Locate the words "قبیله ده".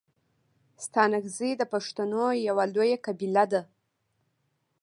3.05-3.61